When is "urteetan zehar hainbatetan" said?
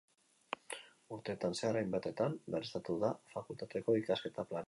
1.17-2.39